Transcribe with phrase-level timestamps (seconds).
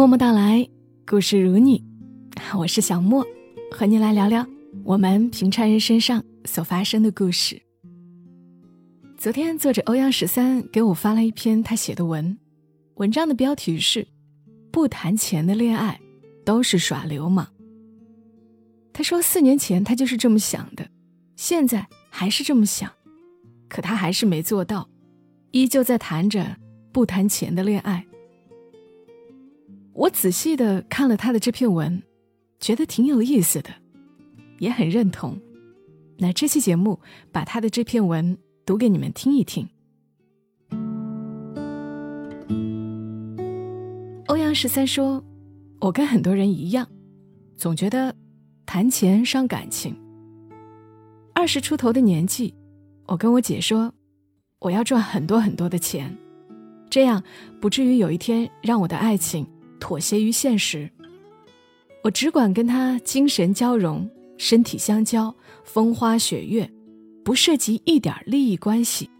[0.00, 0.66] 默默到来，
[1.06, 1.84] 故事如你，
[2.58, 3.22] 我是小莫，
[3.70, 4.46] 和你来聊聊
[4.82, 7.60] 我们平常人身上所发生的故事。
[9.18, 12.38] 昨天，作者欧阳十三给我发了一篇他写的文，
[12.94, 14.08] 文章的标题是
[14.72, 16.00] “不谈钱的恋爱
[16.46, 17.46] 都是耍流氓”。
[18.94, 20.88] 他说，四年前他就是这么想的，
[21.36, 22.90] 现在还是这么想，
[23.68, 24.88] 可他还是没做到，
[25.50, 26.56] 依旧在谈着
[26.90, 28.02] 不谈钱的恋爱。
[30.00, 32.02] 我仔细的看了他的这篇文，
[32.58, 33.68] 觉得挺有意思的，
[34.58, 35.38] 也很认同。
[36.16, 36.98] 那这期节目
[37.30, 39.68] 把他的这篇文读给你们听一听。
[44.28, 45.22] 欧阳十三说
[45.80, 46.88] ：“我跟很多人一样，
[47.58, 48.16] 总觉得
[48.64, 49.94] 谈钱伤感情。
[51.34, 52.54] 二十出头的年纪，
[53.06, 53.92] 我跟我姐说，
[54.60, 56.16] 我要赚很多很多的钱，
[56.88, 57.22] 这样
[57.60, 59.46] 不至于有一天让我的爱情。”
[59.80, 60.88] 妥协于现实，
[62.04, 66.70] 我只管跟他精神交融，身体相交，风花雪月，
[67.24, 69.10] 不涉及一点利益关系。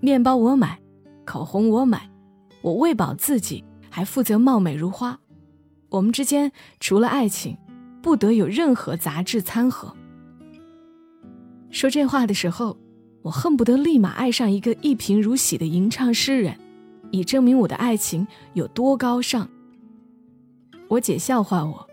[0.00, 0.80] 面包我买，
[1.26, 2.08] 口红我买，
[2.62, 5.18] 我喂饱自己，还负责貌美如花。
[5.90, 7.58] 我们之间除了爱情，
[8.00, 9.94] 不得有任何杂质掺和。
[11.70, 12.78] 说这话的时候，
[13.22, 16.58] 我恨不得立马爱上一个一贫如洗的吟唱诗人，
[17.10, 19.48] 以证明我的爱情有多高尚。
[20.92, 21.88] 我姐笑话我，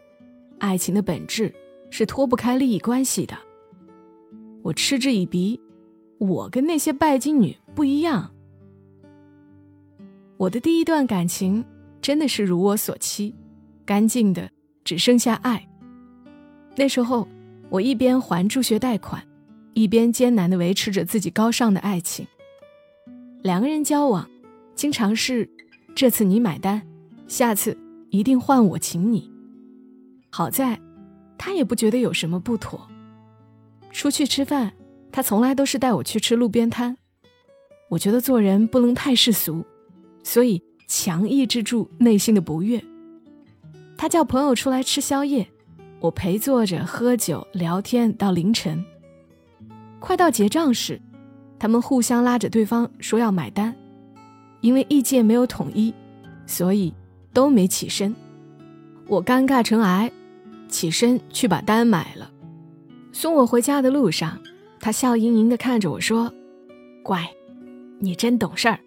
[0.58, 1.56] 爱情的本质
[1.90, 3.34] 是脱不开利益关系的。
[4.62, 5.58] 我嗤之以鼻，
[6.18, 8.30] 我跟那些拜金女不一样。
[10.36, 11.64] 我的第一段感情
[12.02, 13.34] 真的是如我所期，
[13.86, 14.50] 干净的
[14.84, 15.66] 只剩下爱。
[16.76, 17.26] 那时候，
[17.70, 19.26] 我一边还助学贷款，
[19.76, 22.28] 一边艰难的维持着自己高尚的爱情。
[23.44, 24.30] 两个人交往，
[24.76, 25.50] 经常是
[25.96, 26.86] 这次你买单，
[27.30, 27.78] 下次。
[28.10, 29.32] 一定换我请你。
[30.30, 30.80] 好在，
[31.38, 32.88] 他也不觉得有什么不妥。
[33.92, 34.74] 出去吃饭，
[35.12, 36.98] 他从来都是带我去吃路边摊。
[37.90, 39.66] 我觉得做人不能太世俗，
[40.24, 42.84] 所以强抑制住内心的不悦。
[43.98, 45.48] 他叫朋友出来吃宵夜，
[46.00, 48.86] 我陪坐着喝酒聊天到凌晨。
[50.00, 51.02] 快到结账时，
[51.58, 53.76] 他们互相拉着对方说要买单，
[54.62, 55.94] 因为意见没有统一，
[56.46, 56.94] 所以。
[57.40, 58.14] 都没起身，
[59.08, 60.12] 我尴尬成癌，
[60.68, 62.30] 起身去把单买了。
[63.14, 64.38] 送我回家的路上，
[64.78, 66.34] 他笑盈盈地看着我说
[67.02, 67.26] ：“乖，
[67.98, 68.78] 你真懂事儿。”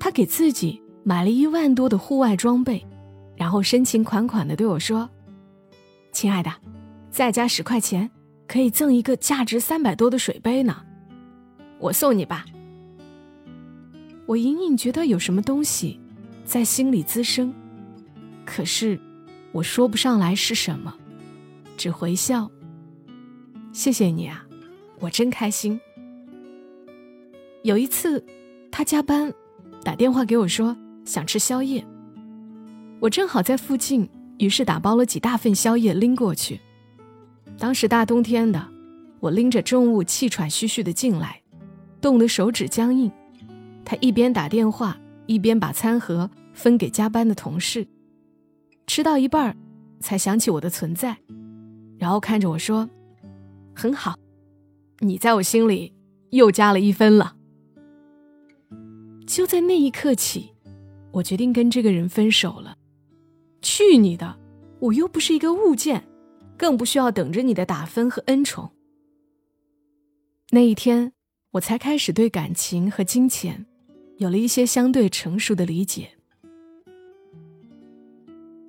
[0.00, 2.84] 他给自己买了一万多的户外装备，
[3.36, 5.08] 然后深情款款地对我说
[6.10, 6.50] ：“亲爱的，
[7.12, 8.10] 再加十块钱，
[8.48, 10.82] 可以赠一个价值三百多的水杯呢，
[11.78, 12.44] 我送你吧。”
[14.26, 16.01] 我隐隐觉得有什么东西。
[16.44, 17.52] 在心里滋生，
[18.44, 18.98] 可是
[19.52, 20.94] 我说不上来是什么，
[21.76, 22.50] 只回笑。
[23.72, 24.44] 谢谢你啊，
[25.00, 25.80] 我真开心。
[27.62, 28.22] 有一次，
[28.70, 29.32] 他加班，
[29.82, 31.84] 打电话给我说想吃宵夜，
[33.00, 36.60] 我正好在附近，于是打包了几大份宵夜拎过去。
[37.56, 38.68] 当时大冬天的，
[39.20, 41.40] 我拎着重物气喘吁吁的进来，
[42.00, 43.10] 冻得手指僵硬。
[43.84, 44.98] 他一边打电话。
[45.32, 47.86] 一边把餐盒分给加班的同事，
[48.86, 49.56] 吃到一半
[50.00, 51.16] 才想起我的存在，
[51.98, 52.88] 然后看着我说
[53.74, 54.18] ：“很好，
[54.98, 55.92] 你在我心里
[56.30, 57.36] 又加了一分了。”
[59.26, 60.50] 就在那一刻起，
[61.12, 62.76] 我决定跟这个人分手了。
[63.62, 64.38] 去你的！
[64.80, 66.04] 我又不是一个物件，
[66.58, 68.72] 更不需要等着你的打分和恩宠。
[70.50, 71.12] 那一天，
[71.52, 73.64] 我才开始对感情和金钱。
[74.18, 76.10] 有了一些相对成熟的理解。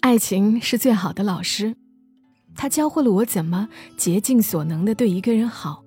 [0.01, 1.75] 爱情是最好的老师，
[2.55, 5.83] 它教会了我怎么竭尽所能的对一个人好，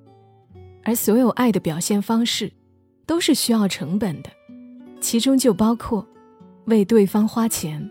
[0.85, 2.53] 而所有爱的表现方式，
[3.05, 4.31] 都是需要成本的，
[5.01, 6.07] 其中就包括
[6.65, 7.91] 为对方花钱。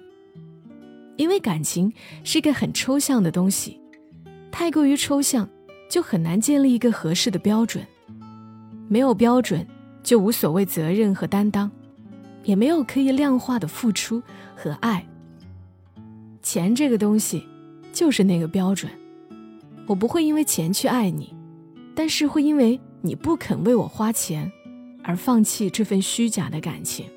[1.18, 3.80] 因为感情是一个很抽象的东西，
[4.52, 5.48] 太过于抽象，
[5.90, 7.86] 就很难建立一个合适的标准，
[8.90, 9.66] 没有标准。
[10.06, 11.70] 就无所谓责任和担当，
[12.44, 14.22] 也没有可以量化的付出
[14.56, 15.04] 和爱。
[16.44, 17.44] 钱这个东西，
[17.92, 18.90] 就是那个标准。
[19.88, 21.36] 我不会因为钱去爱你，
[21.96, 24.50] 但是会因为你不肯为我花钱，
[25.04, 27.08] 而放弃这份虚假的感情。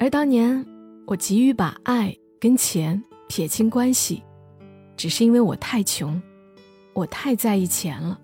[0.00, 0.66] 而当年
[1.06, 4.20] 我急于把爱跟钱撇清关系，
[4.96, 6.20] 只是因为我太穷，
[6.92, 8.18] 我太在意钱了。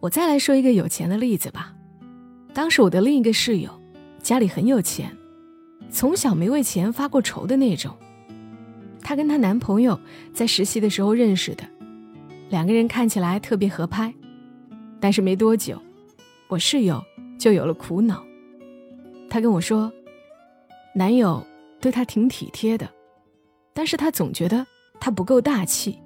[0.00, 1.74] 我再来说一个有钱的例子吧。
[2.54, 3.70] 当时我的另一个室友，
[4.22, 5.14] 家里很有钱，
[5.90, 7.94] 从小没为钱发过愁的那种。
[9.02, 10.00] 她跟她男朋友
[10.32, 11.64] 在实习的时候认识的，
[12.48, 14.12] 两个人看起来特别合拍，
[14.98, 15.80] 但是没多久，
[16.48, 17.04] 我室友
[17.38, 18.24] 就有了苦恼。
[19.28, 19.92] 她跟我说，
[20.94, 21.46] 男友
[21.78, 22.88] 对她挺体贴的，
[23.74, 24.66] 但是她总觉得
[24.98, 25.98] 他不够大气。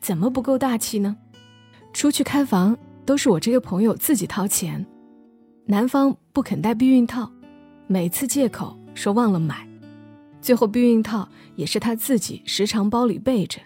[0.00, 1.16] 怎么不够大气呢？
[1.92, 4.84] 出去开房都是我这个朋友自己掏钱，
[5.66, 7.30] 男方不肯戴避孕套，
[7.86, 9.66] 每次借口说忘了买。
[10.40, 13.60] 最后，避孕套也是他自己时常包里备着。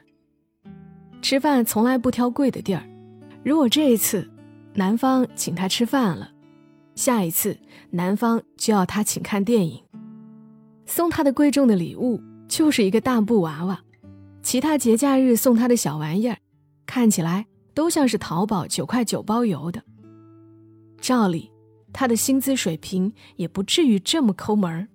[1.22, 2.82] 吃饭从来不挑贵的地儿，
[3.44, 4.28] 如果这一次
[4.74, 6.30] 男方请他吃饭了，
[6.94, 7.56] 下一次
[7.90, 9.80] 男方就要他请看电影。
[10.86, 13.80] 送他的贵重的礼物就是一个大布娃娃，
[14.42, 16.36] 其他节假日送他的小玩意儿，
[16.84, 19.82] 看起来都像是淘宝九块九包邮的。
[21.00, 21.50] 照理，
[21.92, 24.88] 他的薪资水平也不至于这么抠门儿。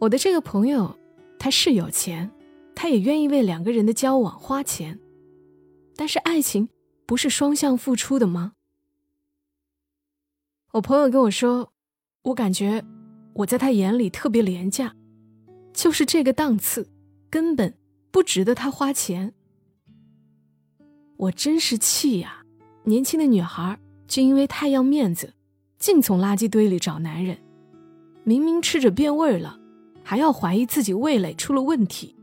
[0.00, 0.98] 我的这个朋友，
[1.38, 2.30] 他是有钱，
[2.74, 5.00] 他也愿意为两个人的交往花钱，
[5.96, 6.68] 但是爱情
[7.06, 8.52] 不是双向付出的吗？
[10.72, 11.72] 我朋友跟我说，
[12.24, 12.84] 我感觉
[13.34, 14.94] 我在他眼里特别廉价，
[15.72, 16.90] 就是这个档次，
[17.30, 17.74] 根本
[18.10, 19.32] 不值得他花钱。
[21.18, 22.42] 我真是气呀！
[22.84, 25.34] 年轻的女孩就因为太要面子，
[25.78, 27.36] 竟从垃圾堆里找男人，
[28.24, 29.58] 明明吃着变味了。
[30.02, 32.16] 还要怀疑自己味蕾出了问题。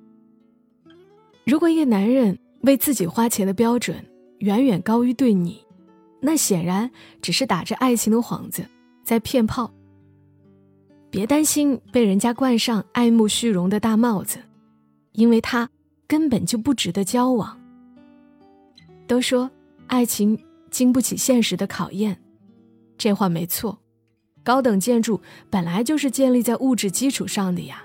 [1.45, 4.03] 如果一个男人为自己花钱的标准
[4.39, 5.63] 远远高于对你，
[6.19, 6.89] 那显然
[7.21, 8.65] 只是打着爱情的幌子
[9.03, 9.71] 在骗炮。
[11.12, 14.39] 别担心被人家冠上爱慕虚荣的大帽子，
[15.12, 15.69] 因为他
[16.07, 17.56] 根本就不值得交往。
[19.07, 19.49] 都说
[19.87, 20.37] 爱情
[20.69, 22.21] 经不起现实的考验，
[22.97, 23.79] 这话没错。
[24.43, 25.19] 高等建筑
[25.49, 27.83] 本来就是建立在物质基础上的呀。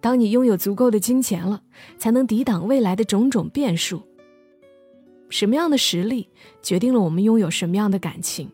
[0.00, 1.62] 当你拥有足够的金钱了，
[1.98, 4.02] 才能抵挡未来的种种变数。
[5.28, 6.28] 什么样的实力
[6.62, 8.50] 决定了我们拥有什么样的感情？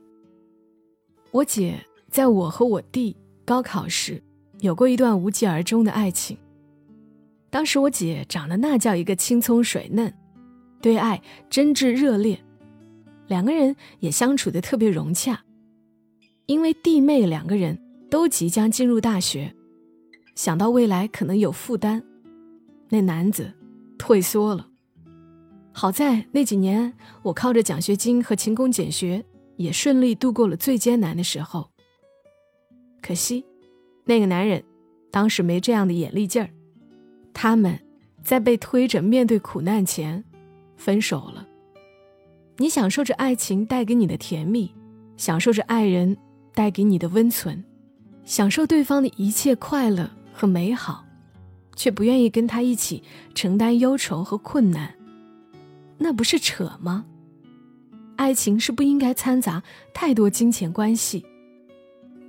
[1.30, 4.22] 我姐在我和我弟高考时
[4.60, 6.38] 有过一段无疾而终的爱情。
[7.50, 10.12] 当时我姐长得那叫一个青葱水嫩，
[10.82, 12.38] 对爱真挚热烈，
[13.28, 15.44] 两个人也相处的特别融洽。
[16.46, 17.80] 因为弟妹两个人
[18.10, 19.54] 都即将进入大学，
[20.34, 22.02] 想到未来可能有负担，
[22.88, 23.52] 那男子
[23.96, 24.68] 退缩了。
[25.72, 26.92] 好在那几年
[27.22, 29.24] 我靠着奖学金和勤工俭学，
[29.56, 31.70] 也顺利度过了最艰难的时候。
[33.00, 33.46] 可惜，
[34.04, 34.62] 那个男人
[35.10, 36.50] 当时没这样的眼力劲儿，
[37.32, 37.78] 他们
[38.22, 40.22] 在被推着面对苦难前
[40.82, 41.46] 分手了。
[42.58, 44.74] 你享受着爱情带给你的甜蜜，
[45.16, 46.16] 享受着爱人。
[46.54, 47.64] 带给你的温存，
[48.26, 51.02] 享受对方的一切快乐和美好，
[51.74, 53.02] 却不愿意跟他一起
[53.34, 54.94] 承担忧愁和困难，
[55.96, 57.06] 那不是扯吗？
[58.16, 59.62] 爱情是不应该掺杂
[59.94, 61.24] 太多金钱关系。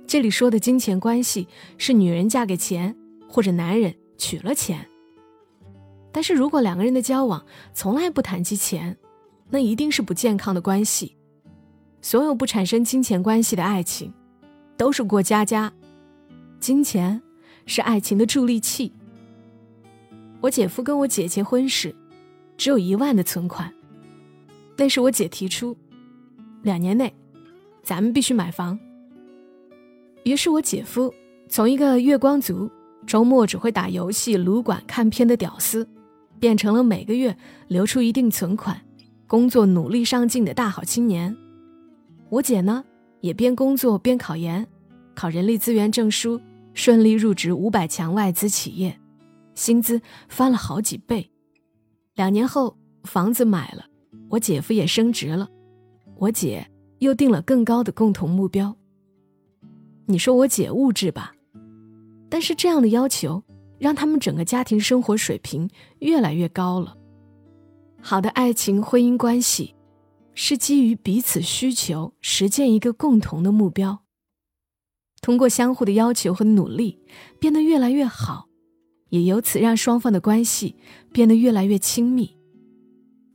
[0.06, 2.96] 这里说的金钱关系是女人嫁给钱，
[3.28, 4.88] 或者男人娶了钱。
[6.14, 8.96] 但是如果两个人的交往从来不谈及钱，
[9.50, 11.16] 那一定是不健康的关系。
[12.00, 14.14] 所有不产生金钱关系的爱情，
[14.76, 15.72] 都是过家家。
[16.60, 17.20] 金钱
[17.66, 18.92] 是爱情的助力器。
[20.40, 21.92] 我姐夫跟我姐结婚时，
[22.56, 23.74] 只有一万的存款。
[24.76, 25.76] 那是我姐提出，
[26.62, 27.12] 两年内，
[27.82, 28.78] 咱们必须买房。
[30.22, 31.12] 于是我姐夫
[31.48, 32.70] 从一个月光族，
[33.04, 35.88] 周末只会打游戏、撸管、看片的屌丝，
[36.44, 37.34] 变成了每个月
[37.68, 38.78] 留出一定存款、
[39.26, 41.34] 工作努力上进的大好青年。
[42.28, 42.84] 我姐呢，
[43.22, 44.66] 也边工作边考研，
[45.14, 46.38] 考人力资源证书，
[46.74, 49.00] 顺利入职五百强外资企业，
[49.54, 49.98] 薪资
[50.28, 51.30] 翻了好几倍。
[52.14, 53.86] 两年后，房子买了，
[54.28, 55.48] 我姐夫也升职了，
[56.18, 58.76] 我姐又定了更高的共同目标。
[60.04, 61.34] 你说我姐物质吧，
[62.28, 63.42] 但是这样的要求
[63.84, 66.96] 让他们整个家庭生活水平越来越高了。
[68.00, 69.74] 好的爱情婚姻关系。
[70.36, 74.00] 是基于彼此需求，实现一个共同的目标。
[75.20, 76.98] 通过相互的要求和努力，
[77.38, 78.48] 变得越来越好，
[79.10, 80.74] 也由此让双方的关系
[81.12, 82.36] 变得越来越亲密。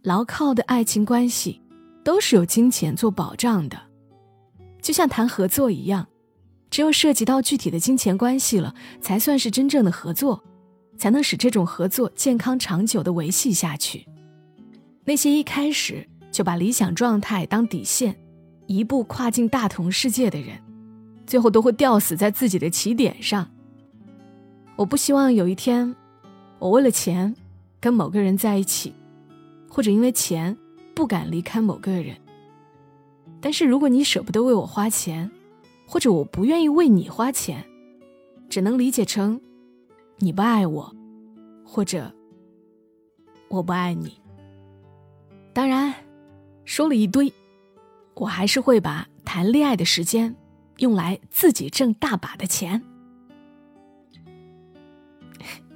[0.03, 1.61] 牢靠的爱情关系
[2.03, 3.79] 都是有金钱做保障的，
[4.81, 6.05] 就像谈合作一样，
[6.69, 10.43] 只有涉及到具体的金钱关系了，才算是真正的合作，
[10.97, 14.05] 才能使这种合作健康长久的维系下去。
[15.05, 16.07] 那些一开始。
[16.31, 18.15] 就把理想状态当底线，
[18.67, 20.61] 一步跨进大同世界的人，
[21.25, 23.49] 最后都会吊死在自己的起点上。
[24.75, 25.95] 我不希望有一天，
[26.59, 27.35] 我为了钱
[27.79, 28.93] 跟某个人在一起，
[29.67, 30.55] 或者因为钱
[30.93, 32.15] 不敢离开某个人。
[33.41, 35.31] 但是如果你舍不得为我花钱，
[35.89, 37.65] 或者我不愿意为你花钱，
[38.47, 39.41] 只能理解成
[40.19, 40.95] 你不爱我，
[41.65, 42.13] 或者
[43.47, 44.13] 我不爱你。
[45.51, 45.91] 当然，
[46.63, 47.33] 说了一堆，
[48.13, 50.35] 我还是会把谈恋爱的时间
[50.77, 52.79] 用来自己挣大把的钱。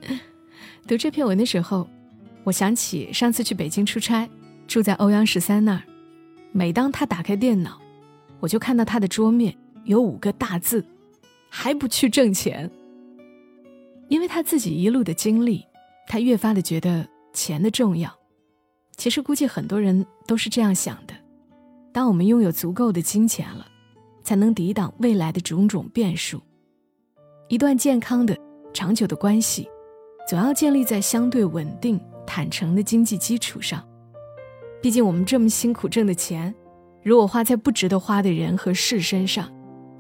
[0.88, 1.90] 读这篇文的时候，
[2.44, 4.30] 我想起上次去北京出差，
[4.68, 5.82] 住在欧阳十三那儿。
[6.52, 7.82] 每当他打开电脑，
[8.40, 10.86] 我就看到他的桌面有五个大字
[11.50, 12.70] ：“还不去挣钱。”
[14.10, 15.66] 因为他自己一路的经历，
[16.08, 18.14] 他越发的觉得钱的重要。
[18.96, 21.14] 其实估计很多人都是这样想的：
[21.92, 23.66] 当我们拥有足够的金钱了，
[24.24, 26.40] 才能抵挡未来的种种变数。
[27.48, 28.38] 一段健康的、
[28.74, 29.68] 长久的关系，
[30.28, 33.84] 总要建立在相对稳定、坦诚的经济基础上。
[34.82, 36.54] 毕竟我们这么辛苦挣的钱，
[37.02, 39.52] 如果花在不值得花的人和事身上，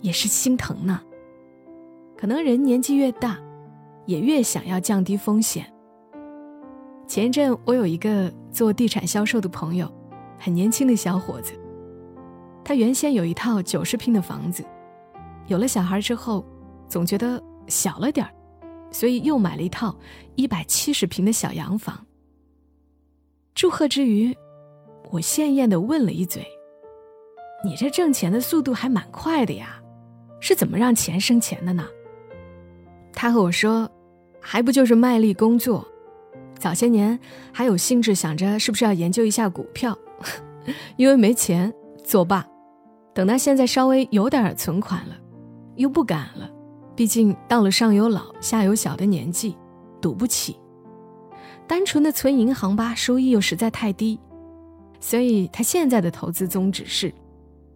[0.03, 1.01] 也是心疼呢。
[2.15, 3.39] 可能人年纪越大，
[4.05, 5.65] 也越想要降低风险。
[7.07, 9.91] 前一阵我有一个做地产销售的朋友，
[10.37, 11.53] 很年轻的小伙子，
[12.63, 14.63] 他原先有一套九十平的房子，
[15.47, 16.45] 有了小孩之后，
[16.87, 18.31] 总觉得小了点儿，
[18.91, 19.95] 所以又买了一套
[20.35, 22.05] 一百七十平的小洋房。
[23.55, 24.35] 祝贺之余。
[25.11, 26.43] 我羡艳的问了一嘴
[27.63, 29.79] ：“你这挣钱的速度还蛮快的呀，
[30.43, 31.87] 是怎么让钱生钱的呢？”
[33.15, 33.89] 他和我说
[34.41, 35.87] ：“还不就是卖力工作，
[36.59, 37.17] 早些年
[37.53, 39.97] 还有兴致想着是不是要研究一下股票，
[40.97, 41.73] 因为没钱
[42.03, 42.45] 作罢。
[43.13, 45.15] 等到现在稍微有点存款了，
[45.75, 46.51] 又不敢了，
[46.93, 49.55] 毕竟到了上有老下有小的年纪，
[50.01, 50.59] 赌不起。
[51.65, 54.19] 单纯的存银行吧，收益又实在太低。”
[54.99, 57.13] 所以，他现在的投资宗旨是，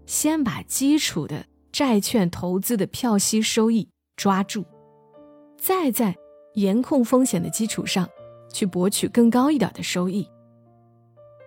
[0.06, 1.46] 先把基础的
[1.78, 4.66] 债券投资的票息收益抓住，
[5.60, 6.16] 再在
[6.56, 8.10] 严控风险的基础上，
[8.52, 10.28] 去博取更高一点的收益。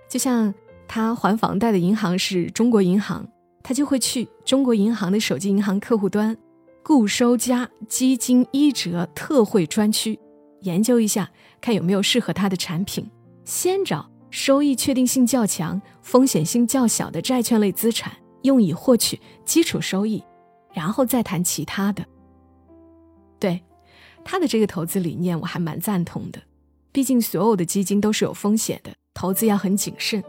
[0.09, 0.55] 就像
[0.87, 3.27] 他还房贷的银行是中国银行，
[3.65, 6.37] 他就会去中国银行的手机银行客户端
[6.85, 10.17] “固收加基金一折特惠专区”，
[10.63, 11.29] 研究一下，
[11.61, 13.11] 看有没有适合他的产品，
[13.45, 14.09] 先找。
[14.31, 20.23] 收益确定性较强、风险性较小的债券类资产，用以获取基础收益，
[20.73, 22.05] 然后再谈其他的。
[23.39, 23.63] 对
[24.25, 26.41] 他的这个投资理念，我还蛮赞同的。
[26.93, 30.23] 毕竟所有的基金都是有风险的，投资要很谨慎。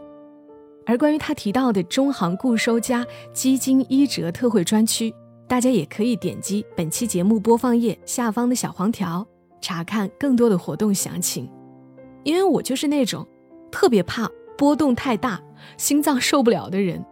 [0.86, 5.14] 而关于他提到的中行固收加基金一折特惠专区，
[5.48, 9.26] 大家也可以点击本期节目播放页下方的小黄条，
[9.60, 11.50] 查看更多的活动详情。
[12.24, 13.26] 因为我就是那种。
[13.72, 15.42] 特别怕波动太大，
[15.78, 17.02] 心脏受不了的人，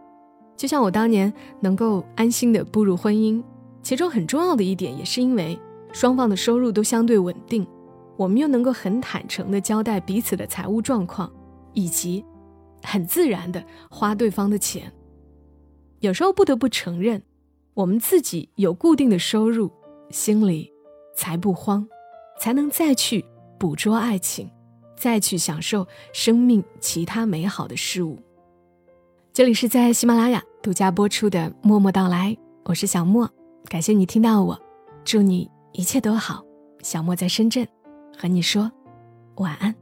[0.61, 3.41] 就像我当年能够安心的步入婚姻，
[3.81, 5.59] 其中很重要的一点也是因为
[5.91, 7.65] 双方的收入都相对稳定，
[8.15, 11.33] 我们又能够很坦诚的交代彼此的财务状况，
[11.73, 12.23] 以及
[12.83, 14.93] 很自然的花对方的钱。
[15.99, 17.23] 有时候不得不承认，
[17.73, 19.71] 我们自己有固定的收入，
[20.11, 20.71] 心里
[21.15, 21.87] 才不慌，
[22.39, 23.25] 才能再去
[23.57, 24.47] 捕捉爱情。
[24.95, 28.19] 再去享受生命其他美好的事物。
[29.33, 32.29] 这里是在喜马拉雅独家播出的《默默到来》，
[32.65, 33.27] 我是小莫，
[33.65, 34.61] 感谢你听到我，
[35.03, 36.43] 祝你一切都好。
[36.83, 37.67] 小莫在深圳，
[38.15, 38.71] 和你说
[39.37, 39.80] 晚安。